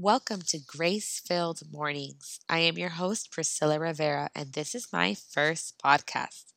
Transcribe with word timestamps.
Welcome 0.00 0.42
to 0.42 0.60
Grace 0.64 1.20
Filled 1.26 1.60
Mornings. 1.72 2.38
I 2.48 2.60
am 2.60 2.78
your 2.78 2.90
host, 2.90 3.32
Priscilla 3.32 3.80
Rivera, 3.80 4.30
and 4.32 4.52
this 4.52 4.72
is 4.72 4.92
my 4.92 5.14
first 5.14 5.74
podcast. 5.84 6.52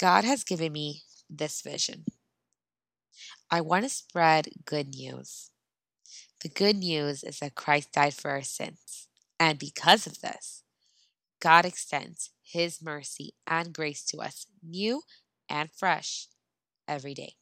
God 0.00 0.24
has 0.24 0.42
given 0.42 0.72
me 0.72 1.02
this 1.30 1.62
vision. 1.62 2.06
I 3.52 3.60
want 3.60 3.84
to 3.84 3.88
spread 3.88 4.48
good 4.64 4.88
news. 4.96 5.52
The 6.40 6.48
good 6.48 6.74
news 6.74 7.22
is 7.22 7.38
that 7.38 7.54
Christ 7.54 7.92
died 7.92 8.14
for 8.14 8.32
our 8.32 8.42
sins, 8.42 9.06
and 9.38 9.56
because 9.56 10.08
of 10.08 10.20
this, 10.20 10.64
God 11.38 11.64
extends 11.64 12.30
His 12.42 12.82
mercy 12.82 13.34
and 13.46 13.72
grace 13.72 14.04
to 14.06 14.18
us 14.18 14.46
new 14.60 15.02
and 15.48 15.70
fresh 15.70 16.26
every 16.88 17.14
day. 17.14 17.34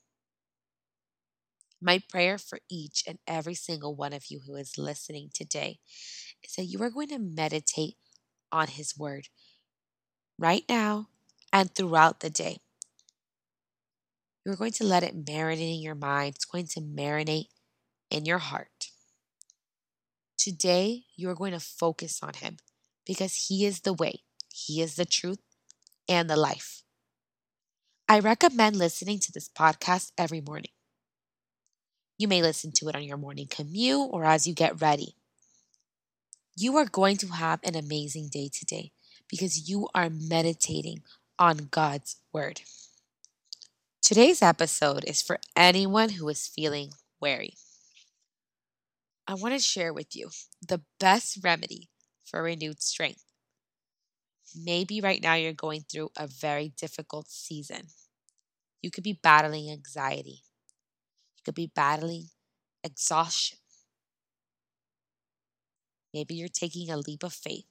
My 1.80 2.02
prayer 2.08 2.38
for 2.38 2.58
each 2.68 3.04
and 3.06 3.18
every 3.26 3.54
single 3.54 3.94
one 3.94 4.12
of 4.12 4.26
you 4.30 4.40
who 4.46 4.56
is 4.56 4.78
listening 4.78 5.30
today 5.32 5.78
is 6.42 6.54
that 6.56 6.64
you 6.64 6.82
are 6.82 6.90
going 6.90 7.08
to 7.08 7.18
meditate 7.18 7.96
on 8.50 8.68
His 8.68 8.96
Word 8.98 9.28
right 10.38 10.64
now 10.68 11.08
and 11.52 11.74
throughout 11.74 12.20
the 12.20 12.30
day. 12.30 12.58
You're 14.44 14.56
going 14.56 14.72
to 14.72 14.84
let 14.84 15.02
it 15.02 15.24
marinate 15.24 15.76
in 15.76 15.82
your 15.82 15.94
mind, 15.94 16.36
it's 16.36 16.44
going 16.44 16.66
to 16.68 16.80
marinate 16.80 17.48
in 18.10 18.24
your 18.24 18.38
heart. 18.38 18.90
Today, 20.38 21.04
you 21.16 21.28
are 21.28 21.34
going 21.34 21.52
to 21.52 21.60
focus 21.60 22.20
on 22.22 22.34
Him 22.34 22.56
because 23.06 23.46
He 23.48 23.64
is 23.64 23.80
the 23.80 23.92
way, 23.92 24.22
He 24.52 24.80
is 24.80 24.96
the 24.96 25.04
truth, 25.04 25.40
and 26.08 26.28
the 26.30 26.36
life. 26.36 26.82
I 28.08 28.20
recommend 28.20 28.76
listening 28.76 29.18
to 29.20 29.32
this 29.32 29.48
podcast 29.48 30.12
every 30.16 30.40
morning. 30.40 30.70
You 32.18 32.26
may 32.26 32.42
listen 32.42 32.72
to 32.72 32.88
it 32.88 32.96
on 32.96 33.04
your 33.04 33.16
morning 33.16 33.46
commute 33.48 34.10
or 34.10 34.24
as 34.24 34.44
you 34.44 34.52
get 34.52 34.80
ready. 34.80 35.14
You 36.56 36.76
are 36.76 36.84
going 36.84 37.16
to 37.18 37.28
have 37.28 37.60
an 37.62 37.76
amazing 37.76 38.28
day 38.32 38.50
today 38.52 38.90
because 39.30 39.70
you 39.70 39.88
are 39.94 40.10
meditating 40.10 41.02
on 41.38 41.68
God's 41.70 42.16
Word. 42.32 42.62
Today's 44.02 44.42
episode 44.42 45.04
is 45.04 45.22
for 45.22 45.38
anyone 45.54 46.08
who 46.08 46.28
is 46.28 46.48
feeling 46.48 46.90
weary. 47.20 47.54
I 49.28 49.34
want 49.34 49.54
to 49.54 49.60
share 49.60 49.92
with 49.92 50.16
you 50.16 50.30
the 50.66 50.80
best 50.98 51.38
remedy 51.44 51.88
for 52.24 52.42
renewed 52.42 52.82
strength. 52.82 53.22
Maybe 54.56 55.00
right 55.00 55.22
now 55.22 55.34
you're 55.34 55.52
going 55.52 55.82
through 55.82 56.10
a 56.16 56.26
very 56.26 56.72
difficult 56.76 57.28
season. 57.28 57.88
You 58.82 58.90
could 58.90 59.04
be 59.04 59.20
battling 59.22 59.70
anxiety, 59.70 60.42
could 61.48 61.54
be 61.54 61.72
battling 61.74 62.28
exhaustion. 62.84 63.56
Maybe 66.12 66.34
you're 66.34 66.48
taking 66.48 66.90
a 66.90 66.98
leap 66.98 67.22
of 67.22 67.32
faith 67.32 67.64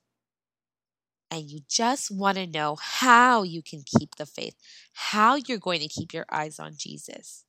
and 1.30 1.44
you 1.44 1.60
just 1.70 2.10
want 2.10 2.38
to 2.38 2.48
know 2.48 2.76
how 2.82 3.44
you 3.44 3.62
can 3.62 3.84
keep 3.86 4.16
the 4.16 4.26
faith, 4.26 4.56
how 4.94 5.36
you're 5.36 5.60
going 5.60 5.82
to 5.82 5.88
keep 5.88 6.12
your 6.12 6.26
eyes 6.32 6.58
on 6.58 6.74
Jesus. 6.76 7.46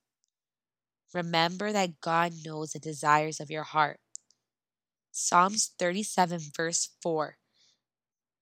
Remember 1.14 1.72
that 1.72 2.02
God 2.02 2.34
knows 2.44 2.72
the 2.72 2.78
desires 2.78 3.40
of 3.40 3.50
your 3.50 3.62
heart. 3.62 3.98
Psalms 5.10 5.70
37, 5.78 6.40
verse 6.54 6.90
4 7.00 7.38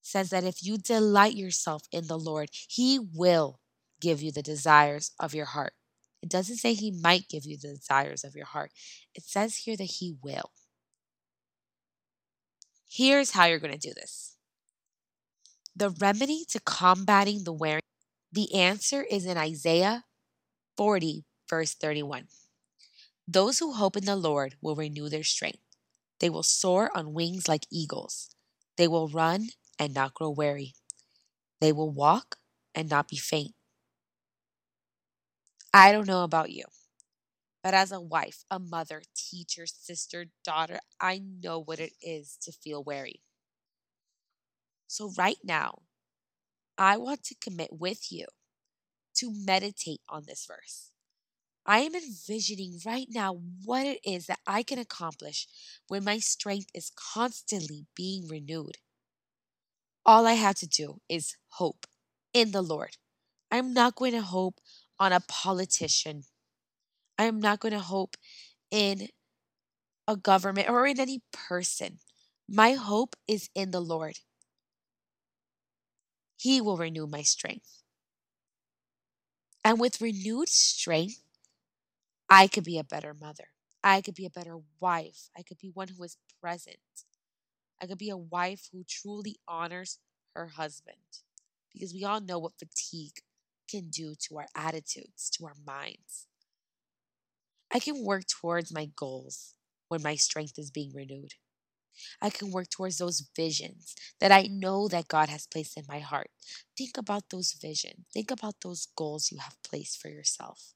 says 0.03 0.31
that 0.31 0.43
if 0.43 0.65
you 0.65 0.77
delight 0.77 1.37
yourself 1.37 1.85
in 1.93 2.09
the 2.09 2.19
Lord, 2.19 2.49
He 2.53 2.99
will 2.99 3.61
give 4.01 4.23
you 4.23 4.33
the 4.33 4.43
desires 4.43 5.13
of 5.21 5.35
your 5.35 5.47
heart. 5.47 5.75
It 6.27 6.31
doesn't 6.31 6.57
say 6.57 6.75
he 6.75 6.91
might 6.91 7.29
give 7.29 7.47
you 7.47 7.57
the 7.57 7.69
desires 7.69 8.25
of 8.25 8.35
your 8.35 8.47
heart. 8.47 8.73
It 9.15 9.23
says 9.23 9.59
here 9.59 9.77
that 9.77 9.85
he 9.85 10.17
will. 10.21 10.51
Here's 12.91 13.31
how 13.31 13.45
you're 13.45 13.61
going 13.61 13.79
to 13.79 13.79
do 13.79 13.95
this. 13.95 14.37
The 15.77 15.91
remedy 15.91 16.45
to 16.49 16.59
combating 16.59 17.45
the 17.45 17.53
wearing, 17.53 17.83
the 18.33 18.53
answer 18.57 19.05
is 19.05 19.25
in 19.25 19.37
Isaiah 19.39 20.03
40, 20.77 21.25
verse 21.49 21.75
31. 21.75 22.27
Those 23.29 23.61
who 23.61 23.75
hope 23.75 23.97
in 23.97 24.05
the 24.05 24.17
Lord 24.17 24.57
will 24.61 24.75
renew 24.75 25.09
their 25.09 25.23
strength. 25.23 25.63
They 26.19 26.29
will 26.29 26.43
soar 26.43 26.91
on 26.93 27.15
wings 27.15 27.47
like 27.47 27.67
eagles. 27.71 28.31
They 28.77 28.89
will 28.89 29.07
run 29.07 29.51
and 29.79 29.95
not 29.95 30.15
grow 30.15 30.31
weary. 30.31 30.75
They 31.61 31.71
will 31.71 31.93
walk 31.93 32.39
and 32.75 32.91
not 32.91 33.07
be 33.07 33.17
faint. 33.17 33.56
I 35.77 35.93
don't 35.93 36.09
know 36.09 36.25
about 36.25 36.51
you, 36.51 36.65
but 37.63 37.75
as 37.75 37.93
a 37.93 38.01
wife, 38.01 38.45
a 38.51 38.59
mother, 38.59 39.03
teacher, 39.15 39.67
sister, 39.67 40.27
daughter, 40.43 40.81
I 41.01 41.19
know 41.19 41.59
what 41.61 41.81
it 41.81 41.93
is 42.01 42.39
to 42.43 42.53
feel 42.53 42.83
weary. 42.83 43.21
So, 44.89 45.13
right 45.17 45.39
now, 45.45 45.83
I 46.79 46.97
want 46.99 47.25
to 47.25 47.35
commit 47.37 47.73
with 47.73 48.13
you 48.13 48.27
to 49.17 49.33
meditate 49.33 50.03
on 50.09 50.25
this 50.27 50.47
verse. 50.47 50.93
I 51.67 51.81
am 51.81 51.95
envisioning 51.95 52.81
right 52.87 53.09
now 53.11 53.35
what 53.65 53.87
it 53.87 54.01
is 54.05 54.27
that 54.27 54.41
I 54.47 54.63
can 54.65 54.79
accomplish 54.79 55.49
when 55.89 56.05
my 56.05 56.19
strength 56.21 56.71
is 56.75 56.91
constantly 56.97 57.87
being 57.97 58.29
renewed. 58.29 58.79
All 60.07 60.27
I 60.27 60.35
have 60.35 60.55
to 60.57 60.67
do 60.67 61.01
is 61.09 61.37
hope 61.49 61.87
in 62.33 62.53
the 62.53 62.63
Lord. 62.63 62.97
I'm 63.51 63.75
not 63.75 63.97
going 63.97 64.13
to 64.13 64.23
hope 64.23 64.61
on 64.99 65.13
a 65.13 65.21
politician. 65.21 66.25
I 67.19 67.25
am 67.25 67.41
not 67.41 67.61
going 67.61 67.73
to 67.73 67.81
hope 67.81 68.17
in 68.71 69.09
a 70.09 70.17
government 70.17 70.69
or 70.69 70.87
in 70.87 71.01
any 71.01 71.23
person. 71.33 71.99
My 72.49 72.73
hope 72.73 73.17
is 73.27 73.51
in 73.55 73.71
the 73.71 73.81
Lord. 73.81 74.21
He 76.39 76.61
will 76.61 76.77
renew 76.77 77.07
my 77.07 77.23
strength. 77.23 77.83
And 79.65 79.81
with 79.81 80.01
renewed 80.01 80.49
strength, 80.49 81.23
I 82.29 82.47
could 82.47 82.65
be 82.65 82.79
a 82.79 82.85
better 82.85 83.15
mother. 83.15 83.49
I 83.83 84.01
could 84.01 84.15
be 84.15 84.27
a 84.27 84.31
better 84.31 84.59
wife. 84.81 85.31
I 85.37 85.43
could 85.43 85.59
be 85.59 85.71
one 85.71 85.89
who 85.89 86.03
is 86.05 86.17
present. 86.41 86.77
I 87.81 87.87
could 87.87 87.99
be 87.99 88.11
a 88.11 88.17
wife 88.17 88.69
who 88.73 88.85
truly 88.85 89.37
honors 89.49 89.99
her 90.35 90.49
husband. 90.49 90.97
Because 91.73 91.93
we 91.93 92.05
all 92.05 92.21
know 92.21 92.39
what 92.39 92.59
fatigue 92.59 93.21
can 93.69 93.89
do 93.91 94.15
to 94.29 94.39
our 94.39 94.47
attitudes, 94.55 95.31
to 95.31 95.47
our 95.47 95.57
minds. 95.67 96.27
I 97.73 97.79
can 97.81 98.05
work 98.05 98.25
towards 98.27 98.73
my 98.73 98.87
goals 98.97 99.55
when 99.89 100.03
my 100.03 100.15
strength 100.15 100.59
is 100.59 100.71
being 100.71 100.93
renewed. 100.95 101.35
I 102.21 102.31
can 102.31 102.51
work 102.51 102.69
towards 102.71 102.99
those 102.99 103.29
visions 103.35 103.95
that 104.21 104.33
I 104.33 104.43
know 104.43 104.89
that 104.89 105.09
God 105.09 105.29
has 105.29 105.47
placed 105.47 105.77
in 105.77 105.85
my 105.89 105.99
heart. 105.99 106.31
Think 106.77 106.97
about 106.99 107.31
those 107.31 107.53
visions. 107.53 108.07
Think 108.13 108.31
about 108.31 108.57
those 108.63 108.89
goals 108.97 109.33
you 109.33 109.39
have 109.39 109.57
placed 109.63 110.01
for 110.01 110.09
yourself. 110.09 110.75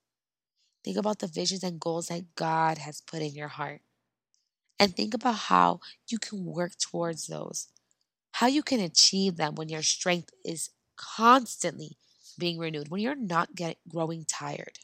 Think 0.84 0.96
about 0.96 1.18
the 1.18 1.26
visions 1.26 1.62
and 1.62 1.78
goals 1.78 2.06
that 2.06 2.34
God 2.34 2.78
has 2.78 3.02
put 3.02 3.20
in 3.22 3.34
your 3.34 3.48
heart. 3.48 3.82
And 4.78 4.96
think 4.96 5.12
about 5.12 5.36
how 5.36 5.80
you 6.08 6.18
can 6.18 6.44
work 6.44 6.72
towards 6.78 7.26
those, 7.26 7.68
how 8.32 8.46
you 8.46 8.62
can 8.62 8.80
achieve 8.80 9.36
them 9.36 9.54
when 9.54 9.68
your 9.68 9.82
strength 9.82 10.30
is 10.44 10.70
constantly 10.96 11.98
being 12.40 12.58
renewed, 12.58 12.88
when 12.88 13.00
you're 13.00 13.14
not 13.14 13.54
getting 13.54 13.76
growing 13.88 14.24
tired. 14.24 14.80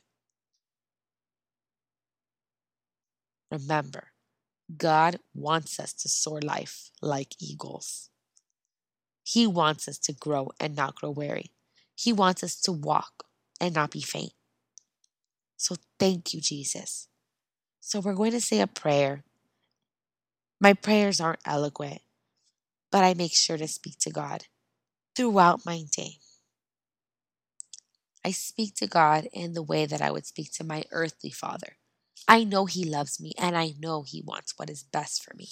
Remember, 3.51 4.09
God 4.77 5.19
wants 5.35 5.81
us 5.81 5.93
to 5.95 6.09
soar 6.09 6.41
life 6.41 6.91
like 7.01 7.35
eagles. 7.41 8.11
He 9.25 9.47
wants 9.47 9.89
us 9.89 9.99
to 9.99 10.13
grow 10.13 10.51
and 10.61 10.77
not 10.77 10.95
grow 10.95 11.11
weary. 11.11 11.51
He 11.97 12.13
wants 12.13 12.45
us 12.45 12.61
to 12.63 12.73
walk 12.73 13.25
and 13.61 13.75
not 13.75 13.91
be 13.91 14.01
faint. 14.01 14.33
So 15.57 15.77
thank 15.99 16.35
you, 16.35 16.41
Jesus. 16.41 17.09
So 17.81 18.01
we're 18.01 18.15
going 18.15 18.33
to 18.33 18.41
say 18.41 18.61
a 18.61 18.67
prayer. 18.67 19.25
My 20.61 20.75
prayers 20.75 21.21
aren't 21.21 21.41
eloquent, 21.45 22.03
but 22.91 23.05
I 23.05 23.15
make 23.15 23.35
sure 23.35 23.57
to 23.57 23.69
speak 23.69 23.99
to 24.01 24.11
God 24.11 24.45
throughout 25.15 25.65
my 25.65 25.83
day. 25.97 26.19
I 28.27 28.33
speak 28.33 28.75
to 28.77 28.89
God 28.89 29.29
in 29.33 29.53
the 29.53 29.63
way 29.63 29.87
that 29.87 30.03
I 30.03 30.11
would 30.11 30.27
speak 30.27 30.51
to 30.55 30.65
my 30.65 30.83
earthly 30.91 31.31
father. 31.31 31.77
I 32.27 32.43
know 32.43 32.67
He 32.67 32.85
loves 32.85 33.21
me 33.21 33.33
and 33.39 33.57
I 33.57 33.75
know 33.79 34.03
He 34.03 34.21
wants 34.21 34.55
what 34.57 34.69
is 34.69 34.83
best 34.83 35.23
for 35.23 35.33
me. 35.37 35.51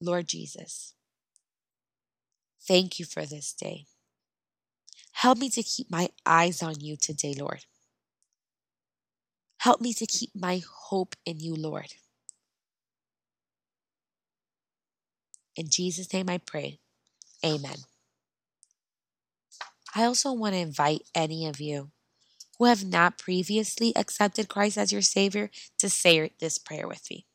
Lord 0.00 0.28
Jesus, 0.28 0.94
thank 2.68 3.00
you 3.00 3.04
for 3.04 3.26
this 3.26 3.52
day. 3.52 3.86
Help 5.10 5.38
me 5.38 5.50
to 5.50 5.64
keep 5.64 5.90
my 5.90 6.10
eyes 6.24 6.62
on 6.62 6.78
you 6.78 6.96
today, 6.96 7.34
Lord. 7.36 7.64
Help 9.58 9.80
me 9.80 9.92
to 9.94 10.06
keep 10.06 10.30
my 10.36 10.62
hope 10.88 11.16
in 11.26 11.40
you, 11.40 11.56
Lord. 11.56 11.94
In 15.56 15.68
Jesus' 15.68 16.12
name 16.12 16.30
I 16.30 16.38
pray. 16.38 16.78
Amen. 17.44 17.78
I 19.94 20.04
also 20.04 20.32
want 20.32 20.54
to 20.54 20.60
invite 20.60 21.02
any 21.14 21.46
of 21.46 21.60
you 21.60 21.90
who 22.58 22.66
have 22.66 22.84
not 22.84 23.18
previously 23.18 23.94
accepted 23.96 24.48
Christ 24.48 24.78
as 24.78 24.92
your 24.92 25.02
Savior 25.02 25.50
to 25.78 25.88
say 25.88 26.32
this 26.40 26.58
prayer 26.58 26.88
with 26.88 27.08
me. 27.10 27.26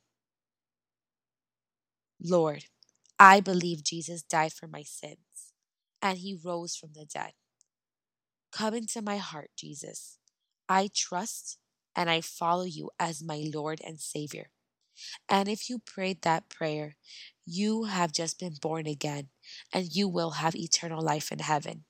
Lord, 2.21 2.65
I 3.17 3.39
believe 3.39 3.83
Jesus 3.83 4.21
died 4.21 4.53
for 4.53 4.67
my 4.67 4.83
sins 4.83 5.53
and 6.01 6.17
he 6.17 6.37
rose 6.43 6.75
from 6.75 6.91
the 6.93 7.05
dead. 7.05 7.33
Come 8.51 8.73
into 8.73 9.01
my 9.01 9.17
heart, 9.17 9.51
Jesus. 9.57 10.17
I 10.67 10.89
trust 10.93 11.57
and 11.95 12.09
I 12.09 12.21
follow 12.21 12.63
you 12.63 12.91
as 12.99 13.23
my 13.23 13.49
Lord 13.53 13.81
and 13.85 13.99
Savior. 13.99 14.49
And 15.29 15.47
if 15.47 15.69
you 15.69 15.79
prayed 15.79 16.23
that 16.23 16.49
prayer, 16.49 16.95
you 17.45 17.85
have 17.85 18.11
just 18.11 18.39
been 18.39 18.55
born 18.61 18.85
again 18.87 19.29
and 19.73 19.95
you 19.95 20.07
will 20.07 20.31
have 20.31 20.55
eternal 20.55 21.01
life 21.01 21.31
in 21.31 21.39
heaven. 21.39 21.85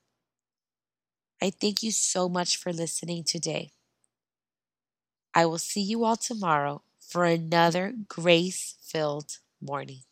I 1.42 1.50
thank 1.50 1.84
you 1.84 1.92
so 1.92 2.30
much 2.30 2.56
for 2.56 2.72
listening 2.72 3.26
today. 3.26 3.72
I 5.34 5.46
will 5.48 5.58
see 5.58 5.82
you 5.82 6.04
all 6.06 6.18
tomorrow 6.18 6.84
for 7.00 7.26
another 7.26 7.96
grace 8.08 8.76
filled 8.84 9.40
morning. 9.60 10.04